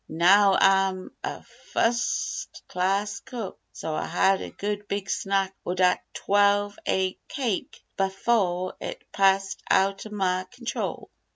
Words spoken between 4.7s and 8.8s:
big snack o' dat twelve aig cake befoh